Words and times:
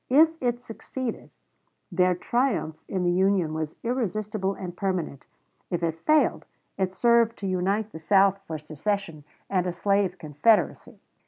If 0.09 0.31
it 0.41 0.59
succeeded, 0.63 1.29
their 1.91 2.15
triumph 2.15 2.75
in 2.87 3.03
the 3.03 3.11
Union 3.11 3.53
was 3.53 3.75
irresistible 3.83 4.55
and 4.55 4.75
permanent; 4.75 5.27
if 5.69 5.83
it 5.83 5.99
failed, 6.07 6.47
it 6.75 6.91
served 6.91 7.37
to 7.37 7.47
unite 7.47 7.91
the 7.91 7.99
South 7.99 8.39
for 8.47 8.57
secession 8.57 9.25
and 9.47 9.67
a 9.67 9.71
slave 9.71 10.17
confederacy. 10.17 10.99